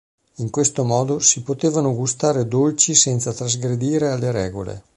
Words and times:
In 0.37 0.49
questo 0.49 0.83
modo 0.83 1.19
si 1.19 1.43
potevano 1.43 1.93
gustare 1.93 2.47
dolci 2.47 2.95
senza 2.95 3.33
trasgredire 3.33 4.09
alle 4.09 4.31
regole. 4.31 4.83